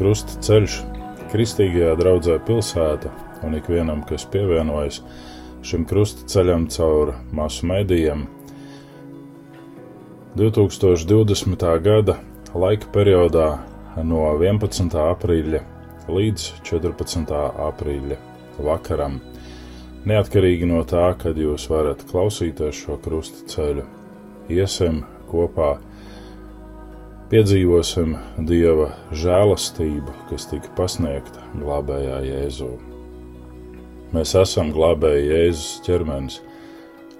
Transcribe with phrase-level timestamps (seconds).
[0.00, 0.74] Krusta ceļš,
[1.28, 3.10] kristīgajā draudzē pilsēta
[3.44, 5.02] un ikvienam, kas pievienojas
[5.60, 8.22] šim krusta ceļam caur masu medijiem.
[10.40, 11.66] 2020.
[11.84, 12.14] gada
[12.56, 13.50] laika periodā
[14.00, 14.96] no 11.
[15.02, 15.60] aprīļa
[16.08, 17.36] līdz 14.
[17.68, 18.16] aprīļa
[18.70, 19.20] vakaram.
[20.08, 23.84] Neatkarīgi no tā, kad jūs varat klausīties šo krusta ceļu,
[24.48, 25.74] iesim kopā
[27.30, 32.70] piedzīvosim Dieva žēlastību, kas tika pasniegta glābējā Jēzū.
[34.10, 36.40] Mēs esam glābēji Jēzus ķermenis,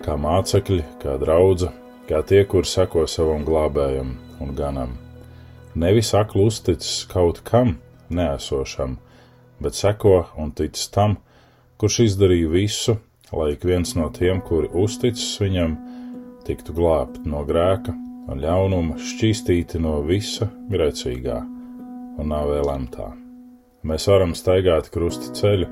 [0.03, 1.71] kā mācekļi, kā draugi,
[2.11, 4.99] kā tie, kur seko savam glābējam un ganam.
[5.79, 7.77] Nevis aklu uzticis kaut kam
[8.11, 8.99] neesošam,
[9.63, 11.21] bet seko un tic tam,
[11.79, 12.99] kurš izdarīja visu,
[13.31, 15.79] lai ik viens no tiem, kuri uzticis viņam,
[16.51, 17.95] tiktu glābt no grēka
[18.29, 21.39] un ļaunuma šķīstīti no visa grēcīgā
[22.21, 23.09] un nav vēl lemtā.
[23.87, 25.69] Mēs varam staigāt krusta ceļu,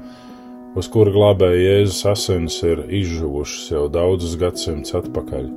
[0.79, 5.51] uz kura glābēja Jēzus asins ir izžuvušas jau daudzus gadsimtus atpakaļ,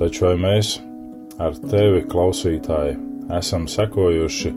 [0.00, 0.78] taču vai mēs
[1.42, 2.96] ar tevi, klausītāji,
[3.36, 4.54] esam sekojuši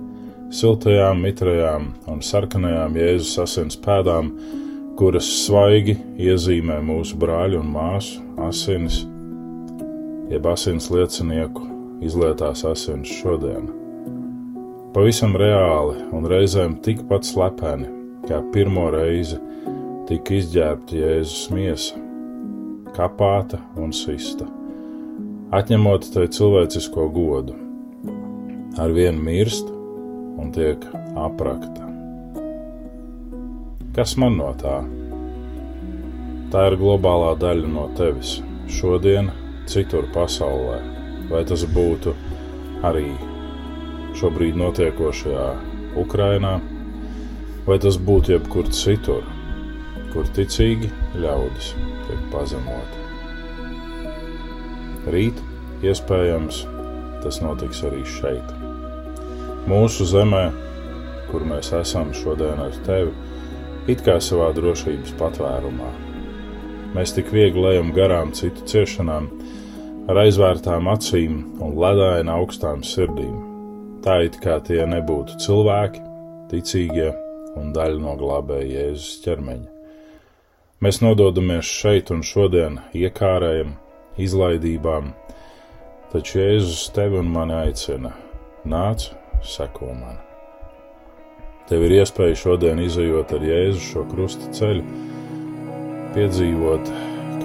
[0.53, 4.31] siltajām, mitrajām un sarkanajām Jēzus asins pēdām,
[4.97, 9.03] kuras svaigi iezīmē mūsu brāļu un māsu asinis,
[10.31, 11.67] jeb asins liecinieku
[12.03, 13.69] izlietās asins šodien.
[14.95, 17.89] Pavisam reāli un reizēm tikpat slepeni,
[18.27, 19.39] kā pirmo reizi
[20.09, 21.99] tika izģērbta Jēzus miesa,
[22.95, 24.47] kapāta un sista,
[25.55, 27.57] atņemot tai cilvēcisko godu.
[28.77, 29.69] Ar vienu mirst
[30.37, 30.83] un tiek
[31.17, 31.87] aprakta.
[33.95, 34.77] Kas man no tā?
[36.53, 38.37] Tā ir globālā daļa no tevis
[38.71, 39.31] šodien,
[39.67, 40.97] citur pasaulē
[41.31, 42.13] vai tas būtu
[42.87, 43.09] arī
[44.17, 45.47] šobrīd notiekošajā
[45.99, 46.57] Ukrainā,
[47.67, 49.25] vai tas būtu jebkur citur,
[50.13, 50.89] kur ticīgi
[51.19, 51.73] ļaudis
[52.07, 53.03] tiek pazemoti.
[55.11, 55.39] Rīt,
[55.85, 56.63] iespējams,
[57.23, 58.55] tas notiks arī šeit.
[59.67, 60.45] Mūsu zemē,
[61.31, 63.11] kur mēs esam šodien ar tevi,
[63.91, 65.91] it kā savā drošības patvērumā.
[66.95, 69.27] Mēs tik viegli ejam garām citu ciešanām,
[70.07, 73.35] ar aizvērtām acīm un ledaina augstām sirdīm.
[74.05, 76.03] Tā it kā tie nebūtu cilvēki,
[76.51, 77.09] ticīgie
[77.59, 79.73] un daļa no glābēja Jēzus ķermeņa.
[80.85, 83.73] Mēs nododamies šeit un šodien iekārējam,
[84.21, 85.11] izlaidībām,
[86.13, 88.13] taču Jēzus tevi un mani aicina:
[88.63, 89.09] nāc,
[89.43, 90.21] seko man.
[91.67, 94.85] Tev ir iespēja šodien izējot ar Jēzu šo krusta ceļu,
[96.15, 96.93] piedzīvot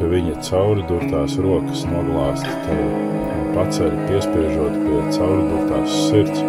[0.03, 2.87] ka viņa cauri durtās rokas noglāsta tevi
[3.23, 6.41] un paceļ piespiežot pie cauri durtās sirds,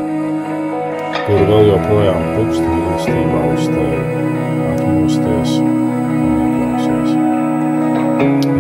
[1.28, 4.24] kuru vēl joprojām pukst mīlestībā uz tevi,
[4.72, 7.14] atmosties un ieklausies.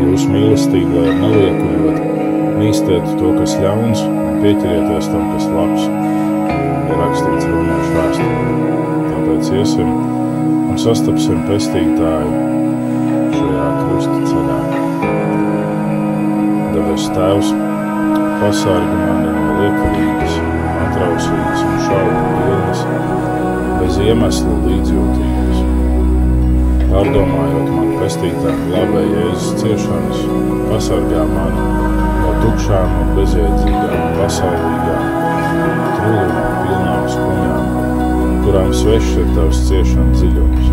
[0.03, 1.97] Jūsu mīlestība, lai neliekujot,
[2.59, 8.45] mīstiet to, kas ļauns, un pieķerieties tam, kas labs, ir rakstīts romiešu vēsturē.
[9.09, 9.89] Tāpēc iesim
[10.69, 12.29] un sastapsim pestītāju
[13.39, 14.52] šajā krusta ceļā.
[16.93, 17.47] Debes Tēvs,
[18.37, 20.35] pasargi mani no liekulīgas,
[20.83, 22.83] atrausīgas un šaubu pilnas,
[23.79, 25.63] bez iemesla līdzjūtības.
[26.91, 30.21] Pārdomājot man pestītām glābē Jēzus ciešanas,
[30.69, 31.65] pasargā mani
[32.19, 35.07] no tukšām un bezjēdzīgām pasaulīgām,
[35.97, 37.73] truluma pilnām skumjām,
[38.45, 40.69] kurām svešs ir tavs ciešana dziļums.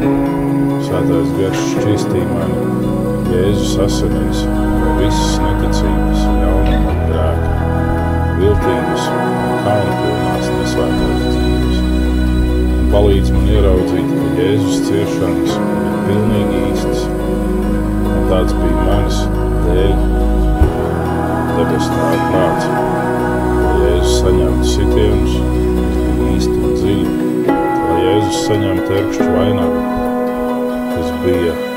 [0.84, 7.50] Svētais gars šķīstī mani Jēzus asinīs no visas neticības, ļaunuma un grēka,
[8.40, 11.78] viltības un kaunpilnās nesvētās dzīves.
[12.78, 19.22] Un palīdz man ieraudzīt, ka Jēzus ciešanas ir pilnīgi īstas, un tāds bija manis
[19.68, 19.94] dēļ,
[21.54, 22.68] debes tēva prāts,
[23.84, 25.40] Jēzus saņemtu sitienus,
[28.00, 29.80] Jēzus saņem terkšķu vainagu,
[30.92, 31.69] kas bija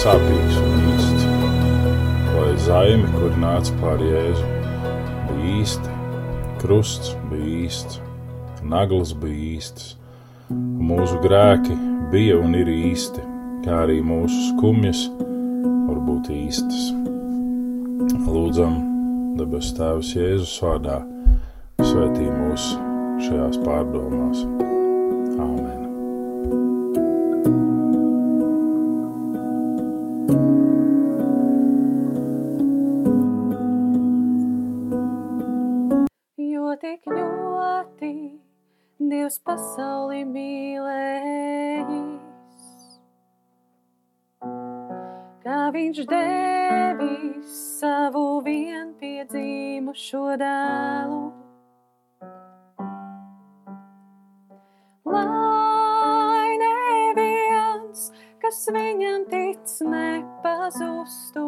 [0.00, 1.24] sāpīgs un īsts,
[2.32, 4.46] lai zaimi, kur nāca pār Jēzu,
[5.26, 5.96] bija īsti,
[6.62, 7.98] krusts bija īsts,
[8.64, 9.90] naglas bija īstas,
[10.54, 11.76] un mūsu grēki
[12.14, 13.26] bija un ir īsti,
[13.66, 16.88] kā arī mūsu skumjas var būt īstas.
[18.24, 18.80] Lūdzam,
[19.36, 21.02] debes Tēvs Jēzus vārdā,
[21.84, 22.72] svētī mūs
[23.26, 24.46] šajās pārdomās.
[30.30, 30.36] Jo
[36.78, 38.12] tik ļoti
[39.10, 41.90] Dievs pasauli mīlējis,
[45.42, 51.39] kā Viņš devis savu vienpiedzīmušo dēlu.
[58.50, 61.42] Kas viņam tic, nepazustu,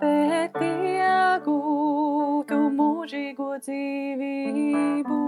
[0.00, 5.20] bet iegūtu mūžīgo dzīvību.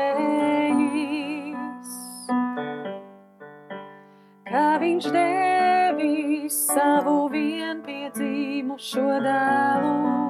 [4.50, 10.25] kā Viņš devis savu vienpiedzīmušo dēlu.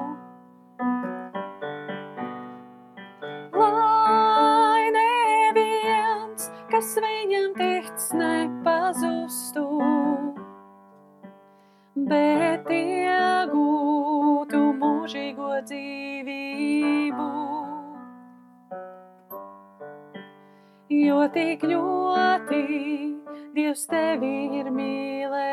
[7.03, 9.65] Viņam tic, nepazustu,
[12.09, 17.29] bet iegūtu mūžīgo dzīvību.
[20.97, 22.63] Jo tik ļoti
[23.57, 25.47] Dievs tevi ir mīlējis,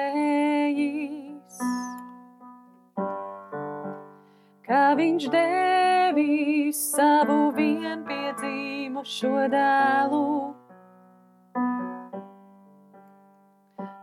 [4.66, 10.43] kā Viņš devis savu vienpiedzīmušo dēlu.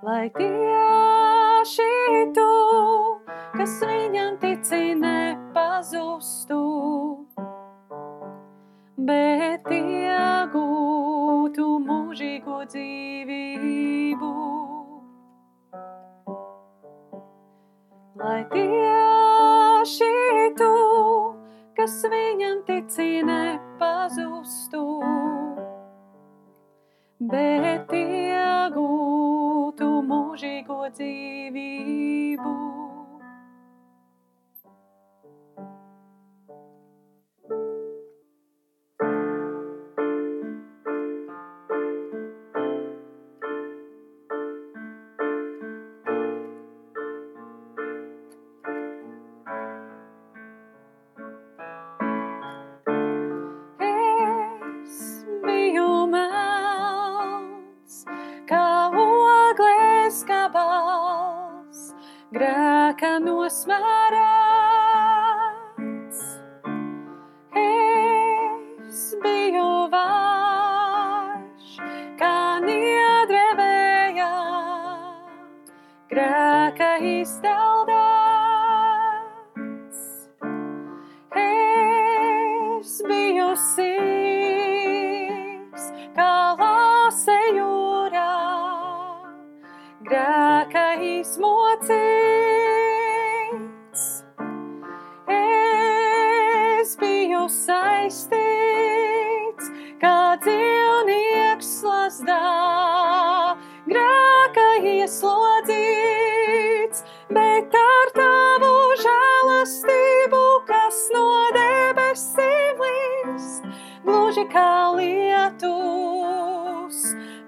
[0.02, 1.84] Lai tieši
[2.34, 2.52] tu,
[3.54, 6.58] kas viņam tici, nepazustu,
[8.98, 14.32] bet iegūtu mūžīgo dzīvību.
[18.24, 20.12] Lai tieši
[20.58, 20.72] tu,
[21.78, 24.82] kas viņam tici, nepazustu,
[27.22, 28.11] bet iegūtu
[30.32, 32.81] mūžīgo dzīvību.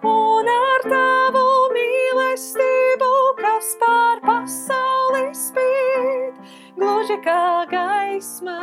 [0.05, 6.33] un ar tavu mīlestību, kas pār pasauli spīd,
[6.77, 8.61] gluži kā gaisma,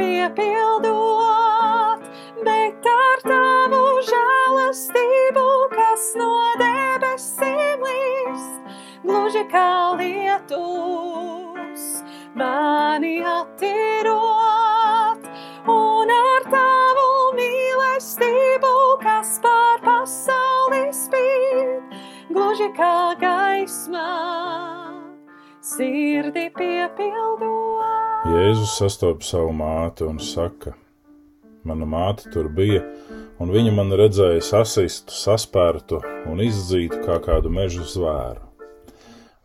[0.00, 2.00] piepildot,
[2.46, 6.30] bet ar tavu žēlastību, kas no
[6.60, 11.84] debesīm līst, gluži kā lietus,
[12.40, 15.22] mani attīrot,
[15.74, 17.08] un ar tavu
[17.40, 18.72] mīlestību,
[19.04, 22.00] kas pār pasauli spīd,
[22.32, 24.08] gluži kā gaismā,
[25.74, 27.79] sirdi piepildot.
[28.20, 30.74] Jēzus sastopa savu māti un saka:
[31.64, 32.82] Mana māte tur bija,
[33.40, 38.44] un viņa man redzēja sasistu, saspērtu un izdzītu kā kādu meža zvēru.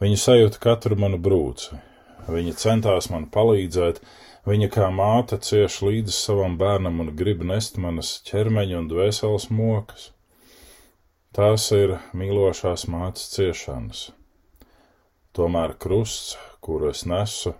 [0.03, 1.79] Viņa sajūta katru manu brūci,
[2.27, 4.03] viņa centās man palīdzēt,
[4.43, 10.09] viņa kā māte cieš līdzi savam bērnam un grib nest manas ķermeņa un dvēseles mokas.
[11.31, 14.09] Tās ir mīlošās mātes ciešanas.
[15.31, 17.55] Tomēr krusts, kuru es nesu,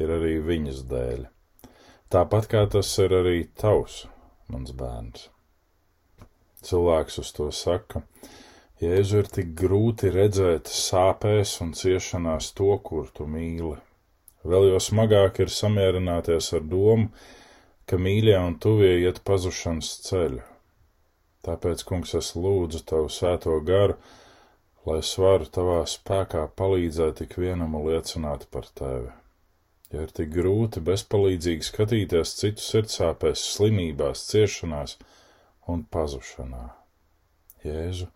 [0.00, 1.24] ir arī viņas dēļ.
[2.12, 4.04] Tāpat kā tas ir arī tavs,
[4.52, 5.28] mans bērns.
[6.66, 8.02] Cilvēks uz to saka,
[8.76, 13.78] Jēzu ir tik grūti redzēt sāpēs un ciešanās to, kur tu mīli.
[14.44, 17.08] Vēl jau smagāk ir samierināties ar domu,
[17.88, 20.42] ka mīļie un tuvie iet pazušanas ceļu.
[21.48, 23.96] Tāpēc, kungs, es lūdzu tavu sēto garu,
[24.84, 29.08] lai es varu tavā spēkā palīdzēt ik vienam un liecināt par tevi.
[29.94, 34.96] Ja ir tik grūti bezpalīdzīgi skatīties citu sirdsāpēs, slimībās, ciešanās
[35.70, 36.64] un pazušanā.
[37.66, 38.08] Jēzu,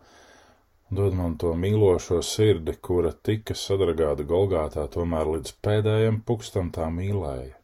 [0.91, 7.55] dod man to mīlošo sirdi, kura tika sadragāta Golgātā, tomēr līdz pēdējiem pukstam tā mīlēja.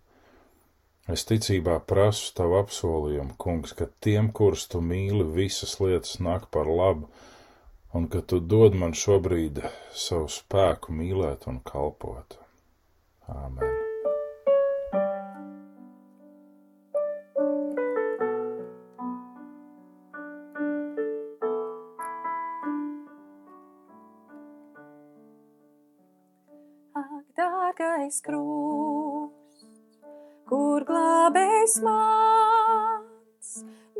[1.11, 6.67] Es ticībā prasu tavu apsolījumu, kungs, ka tiem, kurus tu mīli, visas lietas nāk par
[6.67, 7.07] labu,
[7.95, 9.63] un ka tu dod man šobrīd
[9.95, 12.41] savu spēku mīlēt un kalpot.
[13.31, 13.87] Āmen.
[31.86, 33.50] Mans,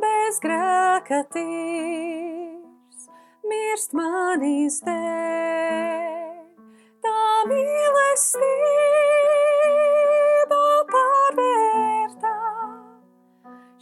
[0.01, 3.07] bez grēka tīrs,
[3.48, 6.43] mirst manis dēļ.
[7.05, 7.19] Tā
[7.51, 8.53] mīlestība
[10.93, 12.36] pārvērtā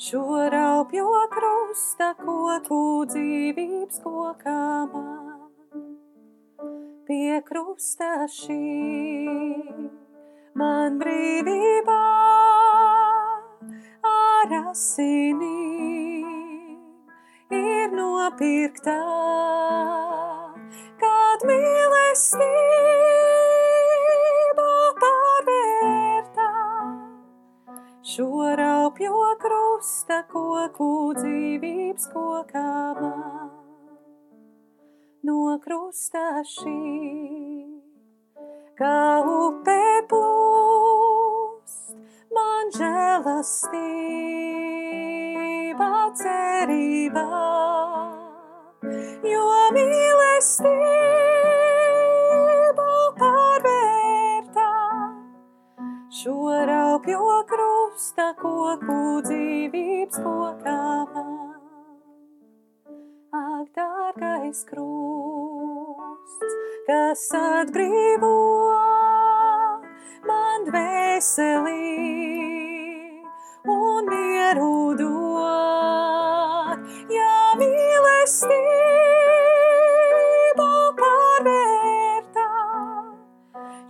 [0.07, 2.81] šo raupjo krusta koku
[3.13, 4.61] dzīvības kokā
[4.93, 5.25] man
[7.05, 8.57] pie krusta šī
[10.57, 11.74] man brīvībā
[14.75, 16.27] asinīm
[17.55, 18.95] ir nopirktā,
[20.99, 22.49] kad mīlestība
[24.99, 26.49] pārvērtā
[28.11, 28.27] šo
[28.59, 30.91] raupjo krusta koku
[31.21, 33.53] dzīvības kokā man.
[35.23, 36.81] No krusta šī,
[38.75, 38.99] kā
[39.39, 39.79] upe
[40.11, 41.95] plūst,
[42.35, 44.44] man žēlastība
[46.19, 47.25] cerībā,
[49.27, 49.45] jo
[49.75, 50.75] mīlestība
[53.19, 54.71] pārvērtā
[56.19, 56.37] šo
[56.71, 60.77] raupjo krusta koku dzīvības kokā.
[63.35, 66.55] Ak, dārgais krusts,
[66.87, 68.35] kas atbrīvo
[70.29, 71.83] man dvēselī
[73.75, 75.94] un mieru dod,
[78.25, 78.57] mīlestība
[80.97, 82.45] pārvērtā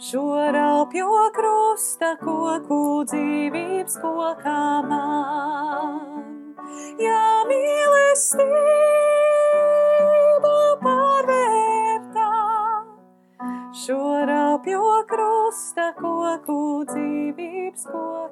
[0.08, 6.28] šo raupjo krusta koku dzīvības kokā man.
[7.00, 8.44] Ja mīlestība
[10.84, 12.32] pārvērtā
[13.86, 14.02] šo
[14.34, 18.25] raupjo krusta koku dzīvības kokā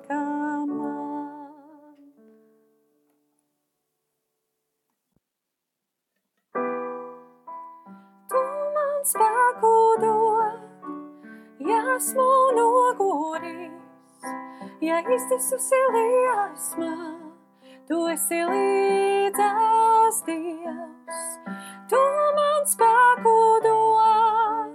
[12.03, 14.23] esmu noguris,
[14.83, 16.95] ja iztisusi liesmā.
[17.87, 21.21] Tu esi līdzās Dievs,
[21.91, 22.01] Tu
[22.39, 24.73] man spēku dod,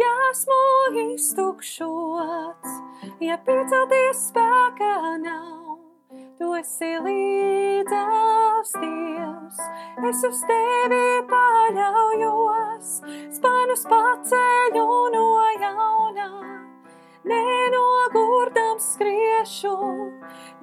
[0.00, 0.60] ja esmu
[1.02, 2.78] iztukšots,
[3.20, 5.76] ja piecelties spēkā nav.
[6.40, 9.60] Tu esi līdzās Dievs,
[10.08, 12.96] es uz tevi paļaujos,
[13.36, 14.88] spānus paceļu
[15.18, 15.28] no
[15.60, 16.41] jaunā.
[17.22, 19.74] Nenogurdams skriešu,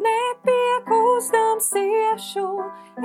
[0.03, 2.47] nepiekūstams iešu,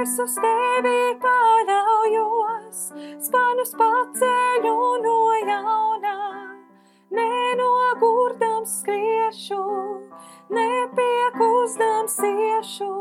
[0.03, 2.81] es uz tevi paļaujos,
[3.29, 6.17] spānus paceļu no jaunā.
[7.15, 9.63] Nenogurdams skriešu,
[10.59, 12.93] nepiekūstams iešu.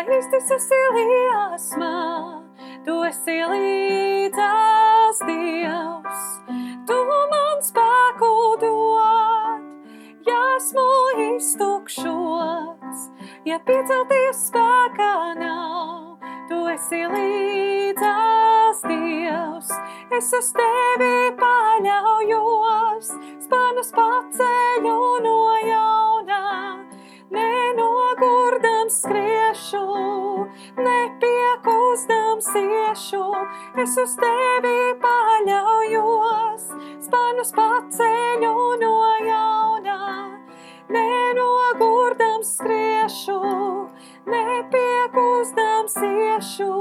[0.00, 1.96] Ja iztisusi liesmā,
[2.86, 6.22] tu esi līdzās Dievs.
[6.88, 8.30] Tu man spēku
[8.62, 9.66] dod,
[10.28, 10.86] ja esmu
[11.26, 13.04] iztukšots,
[13.44, 16.16] ja piecelties spēkā nav,
[16.48, 19.74] tu esi līdzās Dievs.
[20.16, 23.12] Es uz tevi paļaujos,
[23.44, 26.19] spānus paceļu no jaunā,
[27.30, 29.84] nenogurdams skriešu,
[30.82, 33.22] nepiekūstams iešu,
[33.82, 36.66] es uz tevi paļaujos,
[37.06, 38.94] spānus paceļu no
[39.26, 39.98] jaunā,
[40.90, 43.40] nenogurdams skriešu,
[44.34, 46.72] nepiekūstams iešu.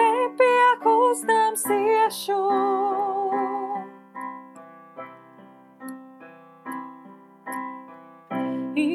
[0.00, 3.19] Nepiekūstams iešu.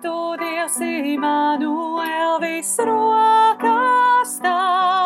[0.07, 5.02] tu Dievs Immanuel visrokās tavās,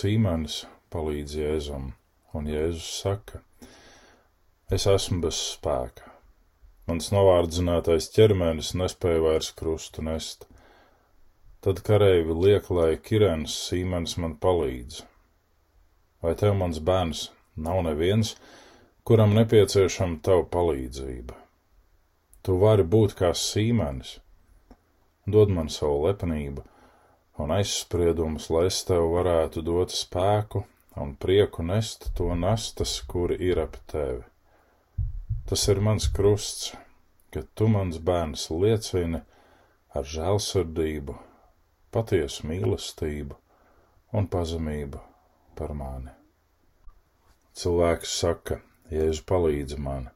[0.00, 0.62] Sīmanis
[0.94, 1.90] palīdz Jēzum,
[2.38, 3.40] un Jēzus saka:
[4.72, 6.06] Es esmu bez spēka.
[6.88, 10.46] Mans novārdzinātais ķermenis nespēja vairs krustu nest.
[11.60, 15.02] Tad kareivi liek, lai Kirēns Sīmanis man palīdz.
[16.24, 17.26] Vai tev, mans bērns,
[17.68, 18.32] nav neviens,
[19.04, 21.36] kuram nepieciešama tava palīdzība?
[22.40, 24.16] Tu vari būt kā sīmenis.
[25.28, 26.69] Dod man savu lepnību
[27.40, 30.64] un aizspriedumus, lai es tev varētu dot spēku
[31.00, 34.22] un prieku nest to nastas, kuri ir ap tevi.
[35.48, 36.72] Tas ir mans krusts,
[37.32, 39.22] ka tu, mans bērns, liecini
[39.96, 41.16] ar žēlsirdību,
[41.94, 43.38] patiesu mīlestību
[44.14, 45.00] un pazemību
[45.58, 46.14] par mani.
[47.58, 50.08] Cilvēks saka, Jēzu palīdzi man,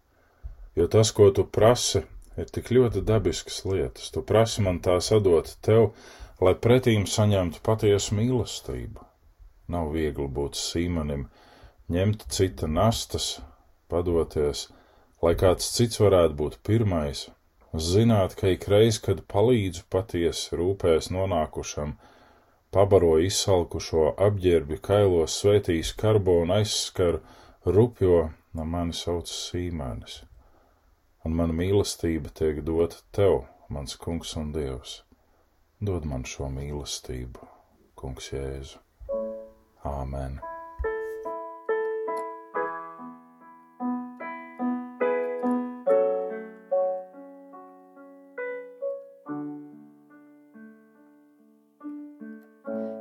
[0.74, 2.02] jo tas, ko tu prasi,
[2.38, 4.10] ir tik ļoti dabiskas lietas.
[4.14, 5.92] Tu prasi man tās atdot tev,
[6.42, 9.04] lai pretīm saņemtu patiesu mīlestību.
[9.70, 11.28] Nav viegli būt sīmanim,
[11.94, 13.38] ņemt cita nastas,
[13.88, 14.66] padoties,
[15.22, 17.28] lai kāds cits varētu būt pirmais,
[17.74, 21.94] zināt, ka ikreiz, kad palīdzu patiesi rūpēs nonākušam,
[22.74, 27.22] pabaro izsalkušo apģērbi kailos svētīs karbo un aizskaru
[27.64, 30.22] rupjo, no mani sauc sīmēnis.
[31.24, 35.03] Un mana mīlestība tiek dota tev, mans kungs un dievs.
[35.82, 37.48] Dod man šo mīlestību
[37.98, 38.78] kungs Jēzu.
[39.84, 40.38] Āmen!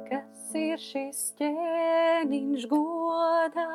[0.10, 3.70] Kas ir šis ķēniņš godā?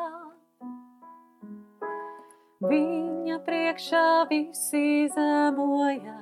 [2.67, 6.18] Viņa priekšā visi zemojās.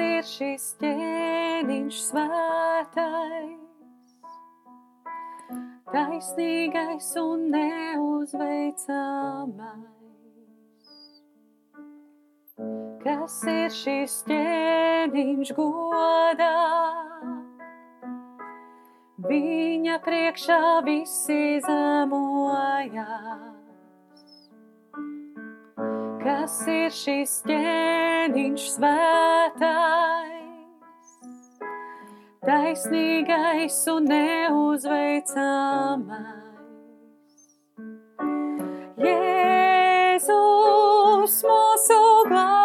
[0.00, 3.58] Ir šis ķēniņš svētais?
[5.92, 8.88] Taisnīgais un neuzveicamais.
[13.02, 16.54] Kas ir šis ķēniņš godā?
[19.26, 23.50] Viņa priekšā visi zemojās.
[26.22, 28.01] Kas ir šis ķēniņš
[28.76, 30.28] svētais?
[32.42, 36.42] Taisnīgais un neuzveicamais.
[39.02, 40.30] Jēzus
[41.50, 42.61] mūsu glābējs,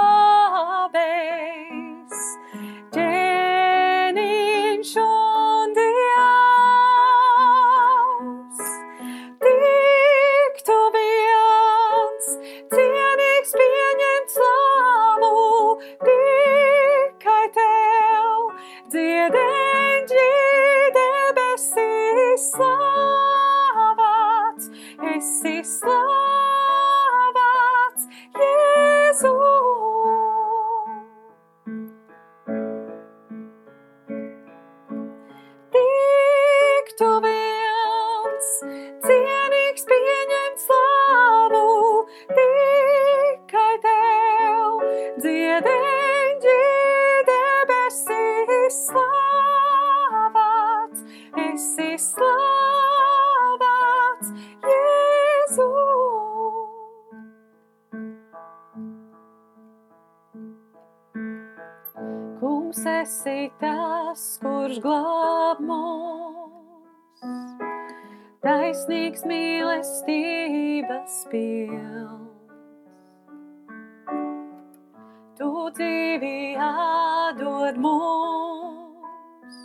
[75.67, 79.55] Tu dzīvi atdod mums,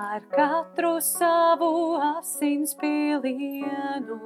[0.00, 1.68] ar katru savu
[2.00, 4.16] asins pilienu.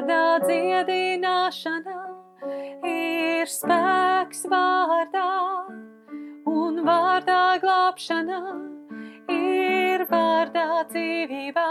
[0.00, 1.96] Vārdā dziedināšana,
[2.88, 5.26] ir spēks vārdā
[6.48, 8.38] un vārdā glābšana,
[9.28, 11.66] ir vārdā dzīvība.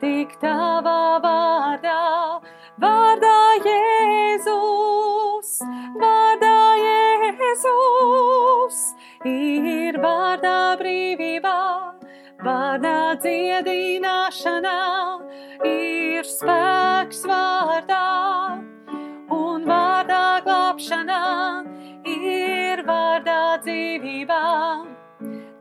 [0.00, 2.00] Tik tavā vārdā,
[2.82, 5.62] vārdā Jēzus,
[6.02, 8.80] vārdā Jēzus,
[9.24, 11.58] ir vārdā brīvībā,
[12.42, 14.74] vārdā dziedināšana,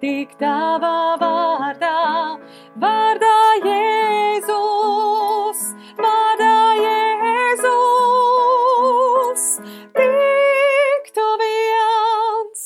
[0.03, 1.91] Tik tavā vārdā,
[2.83, 5.61] vārdā Jēzus,
[5.95, 7.85] vārdā Jēzus,
[9.95, 12.65] tik tu viens,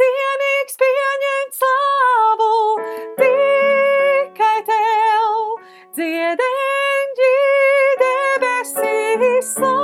[0.00, 2.48] cienīgs pieņemt slavu,
[3.20, 5.36] tikai tev
[6.00, 7.36] dziedeņģi
[8.06, 9.79] debesīs slavēts,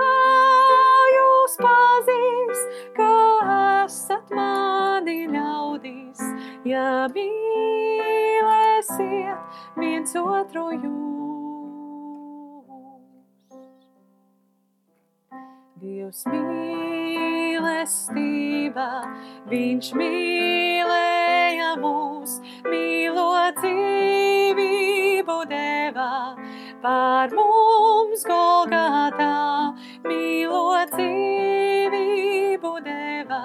[1.12, 2.60] jūs pazīs,
[2.96, 6.22] kā esat mani ļaudīs,
[6.66, 7.40] ja mīlēsiet
[9.78, 10.96] viens otru jūs.
[15.82, 17.76] Dievs mīlestība,
[19.46, 24.15] Viņš mīlēja mūs, mīlot devā,
[26.86, 29.74] par mums Golgatā,
[30.06, 33.40] mīlot dzīvību devā,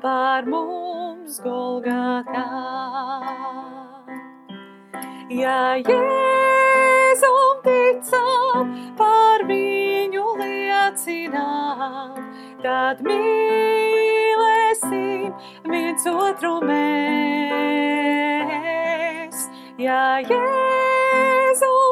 [0.00, 2.46] par mums Golgatā.
[5.42, 12.16] Ja Jēzum ticam, par viņu liecinām,
[12.64, 14.08] tad mīlēsim
[15.68, 17.52] viens otru mēs.
[19.76, 21.91] Ja Jēzum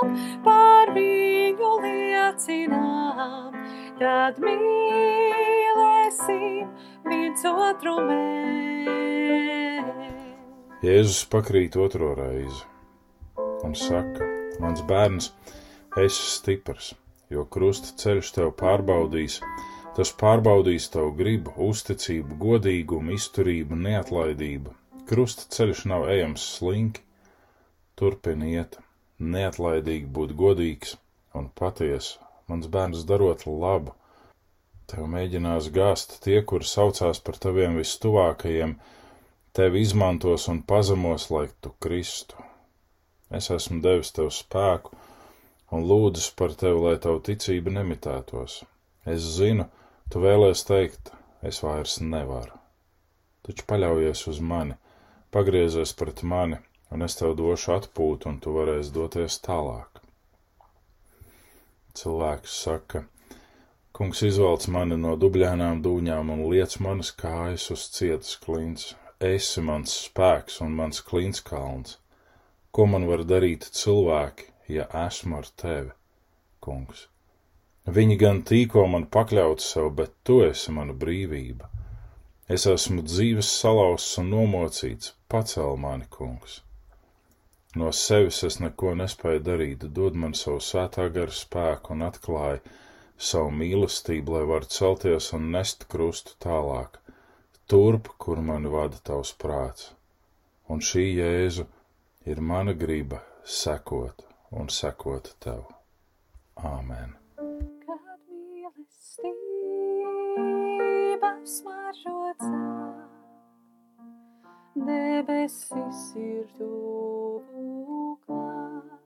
[0.00, 3.52] ticam, par viņu liecinām,
[3.98, 5.88] tad mīlēsim
[7.08, 8.88] viens otru mēs.
[10.82, 12.64] Jēzus pakrīt otro reizi
[13.64, 14.24] un saka:
[14.60, 15.32] Mans bērns,
[15.96, 16.94] esi stiprs,
[17.30, 19.40] jo krusta ceļš tev pārbaudīs.
[19.96, 24.70] Tas pārbaudīs tavu gribu, uzticību, godīgumu, izturību, neatlaidību.
[25.08, 27.00] Krusta ceļš nav ejams slinki,
[27.98, 28.78] turpini iet,
[29.20, 30.96] neatlaidīgi būt godīgs
[31.36, 32.18] un patiesa.
[32.50, 33.92] Mans bērns darot labu,
[34.90, 38.74] tev mēģinās gāzt tie, kuri saucās par taviem vistuvākajiem,
[39.54, 42.40] tevi izmantos un pazemos, lai tu kristu.
[43.30, 44.96] Es esmu devis tev spēku
[45.70, 48.62] un lūdzis par tevi, lai tavu ticība nemitētos.
[49.06, 49.68] Es zinu,
[50.10, 51.12] tu vēlēs teikt,
[51.46, 52.58] es vairs nevaru.
[53.46, 54.74] Taču paļaujies uz mani,
[55.30, 56.58] pagriezies pret mani,
[56.90, 60.00] un es tev došu atpūtu, un tu varēsi doties tālāk.
[62.00, 63.04] Cilvēks saka,
[63.96, 68.94] kungs izvelc mani no dubļainām dūņām un liec manas kājas uz cietas klints.
[69.20, 71.98] Esi mans spēks un mans klints kalns.
[72.72, 75.90] Ko man var darīt cilvēki, ja esmu ar tevi,
[76.64, 77.08] kungs?
[77.98, 81.68] Viņi gan tīko man pakļaut sev, bet tu esi mana brīvība.
[82.48, 86.60] Es esmu dzīves salauzts un nomocīts, pacel mani, kungs.
[87.78, 92.58] No sevis es neko nespēju darīt, dod man savu svētā gara spēku un atklāja
[93.30, 96.98] savu mīlestību, lai varu celties un nest krustu tālāk,
[97.70, 99.92] turp, kur mani vada tavs prāts.
[100.66, 101.64] Un šī jēzu
[102.26, 105.62] ir mana griba sekot un sekot tev.
[106.74, 107.14] Āmen.
[107.86, 109.30] Kad mīlestība
[111.54, 112.89] smaržo cāk,
[114.76, 119.00] debesis ir tuvu klāt,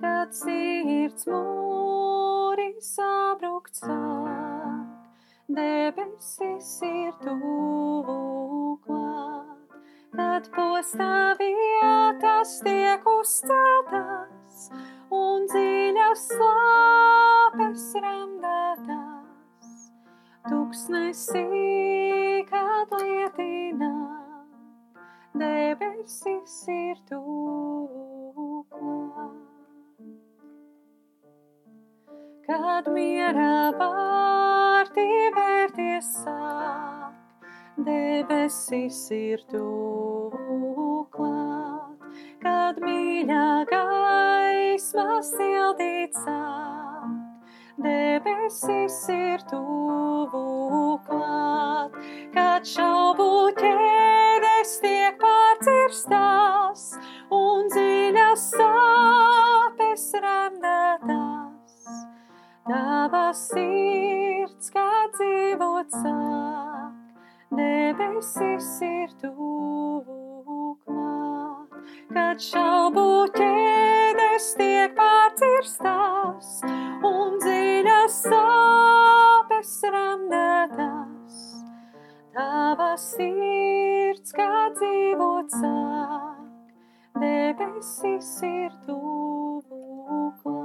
[0.00, 5.08] kad sirds mūri sabrukt sāk,
[5.48, 9.78] debesis ir tuvu klāt,
[10.12, 14.68] kad postā vietas tiek uzceltas
[15.08, 19.74] un dziļas slāpes randētās,
[20.50, 21.48] tuksnesī,
[22.52, 24.17] kad lietināt,
[25.38, 29.36] debesis ir tuvu klāt.
[32.48, 37.14] Kad miera vārti vērties sāk,
[37.86, 42.08] debesis ir tuvu klāt,
[42.42, 47.44] kad mīļā gaisma sildīt sāk,
[47.84, 52.00] debesis ir tuvu klāt,
[52.34, 53.28] kad šaubu
[54.68, 56.80] ķēdes tiek pārcirstās
[57.32, 61.86] un dziļas sāpes remdētās.
[62.68, 67.24] Tava sirds, kā dzīvot sāk,
[67.56, 71.72] debesis ir tuvu klāt,
[72.12, 76.58] kad šaubu ķēdes tiek pārcirstas
[77.08, 81.40] un dziļas sāpes ramdētas.
[82.36, 83.97] Tava sirds
[84.36, 86.74] kā dzīvot sāk,
[87.22, 90.57] debesis ir tuvu klāt.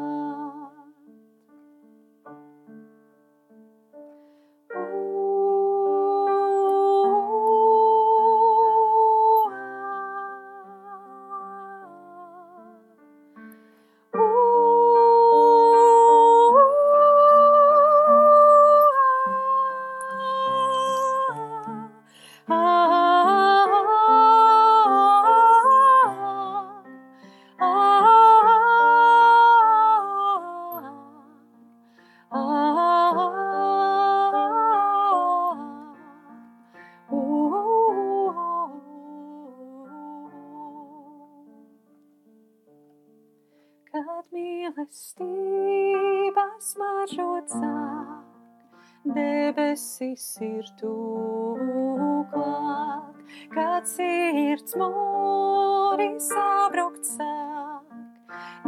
[50.04, 53.22] Debesis ir tuvu klāt.
[53.54, 57.96] Kad sirds mūri sabrukt sāk,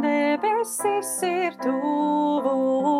[0.00, 2.95] debesis ir tuvu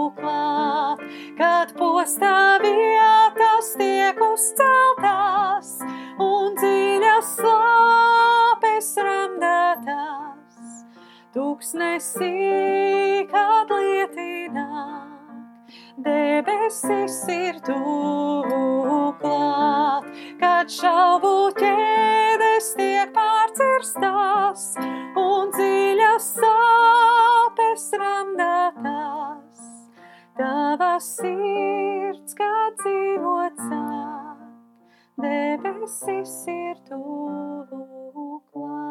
[20.67, 24.65] kad šaubu ķēdes tiek pārcirstās
[25.15, 29.63] un dziļas sāpes ramdētās.
[30.35, 32.51] Tava sirds, kā
[32.83, 34.43] dzīvot sāk,
[35.23, 38.86] debesis ir tuvu klāt.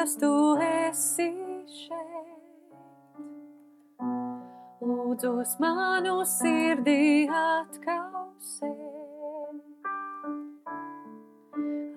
[0.00, 1.28] Dievs, tu esi
[1.68, 2.72] šeit.
[4.80, 8.70] Lūdzos manu sirdī atkausē.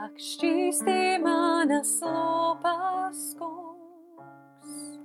[0.03, 4.99] Ak, šķīstī manas lūpas, kungs,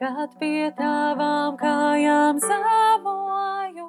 [0.00, 3.84] kad pie tavām kājām zemojos.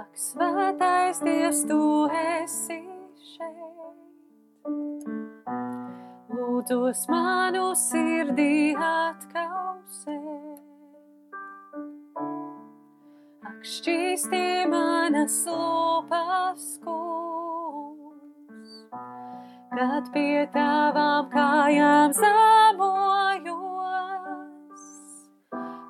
[0.00, 2.80] Ak, svētais Dievs, tu esi
[3.36, 3.85] šeit.
[6.36, 10.16] Lūdzos manu sirdī atkausē.
[13.46, 18.74] Ak, šķīstī manas lūpas, kungs,
[19.74, 22.75] kad pie tavām kājām zemojos.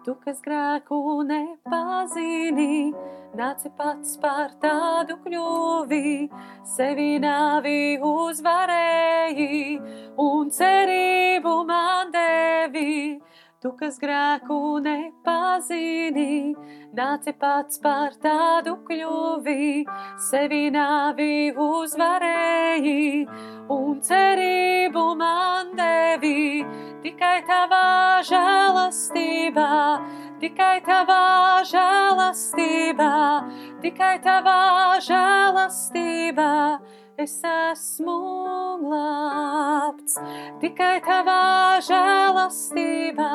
[0.06, 0.96] Tu, kas grēku
[1.26, 2.92] nepazini,
[3.34, 6.28] nāci pats par tādu kļuvi,
[6.76, 9.80] sevi nāvi uzvarēji
[10.22, 13.18] un cerību man devi.
[13.58, 16.54] Tu, kas grēku nepazini,
[16.94, 19.86] nāci pats par tādu kļuvi,
[20.30, 23.26] sevi nāvi uzvarēji
[23.74, 26.85] un cerību man devi.
[27.06, 29.66] Tikai tavā žēlastībā,
[30.42, 33.10] tikai tavā žēlastībā,
[33.84, 34.56] tikai tavā
[35.06, 36.48] žēlastībā.
[37.22, 38.16] Es esmu
[38.82, 40.18] glābts
[40.64, 43.30] tikai tavā žēlastībā,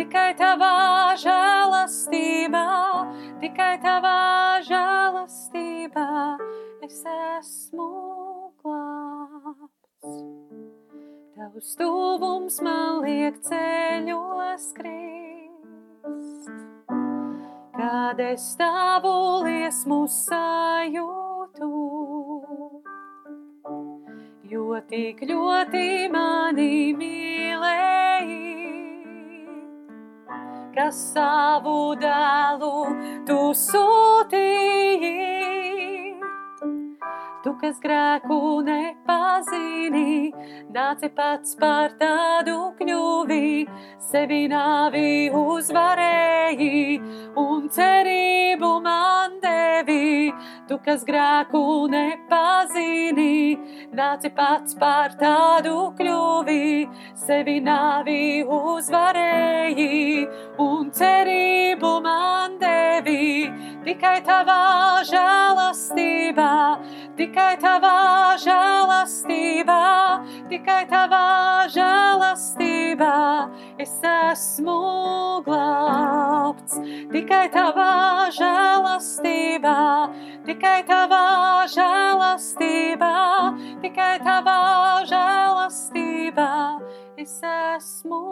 [0.00, 0.72] tikai tavā
[1.20, 2.66] žēlastībā,
[3.44, 4.18] tikai tavā
[4.72, 6.08] žēlastībā.
[6.80, 8.45] Es esmu glābts.
[11.56, 16.50] Tavs tuvums man liek ceļos krist,
[17.72, 21.70] kad es tavu liesmu sajūtu
[24.52, 28.52] jo tik ļoti mani mīlēji,
[30.76, 32.74] ka savu dēlu
[33.32, 35.16] tu sūtīji.
[37.46, 38.36] Tu, kas grēku
[38.66, 40.34] nepazini,
[40.76, 43.64] nāci pats par tādu kļuvi,
[44.10, 46.98] sevi nāvi uzvarēji
[47.40, 50.32] un cerību man devi.
[50.68, 51.62] Tu, kas grēku
[51.92, 53.56] nepazini,
[53.96, 56.66] nāci pats par tādu kļuvi,
[57.24, 60.26] sevi nāvi uzvarēji
[60.66, 63.46] un cerību man devi.
[63.86, 64.60] Tikai tavā
[65.08, 66.52] žēlastībā,
[67.16, 67.96] tikai tavā
[68.42, 69.82] žēlastībā
[70.50, 73.14] tikai tavā žēlastībā
[73.82, 74.76] es esmu
[75.46, 76.78] glābts.
[77.12, 77.90] Tikai tavā
[78.36, 79.76] žēlastībā,
[80.46, 81.24] tikai tavā
[81.74, 83.12] žēlastībā,
[83.84, 84.58] tikai tavā
[85.12, 86.50] žēlastībā
[87.18, 88.24] es esmu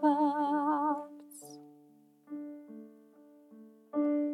[0.00, 1.12] glābts.
[3.94, 4.33] thank you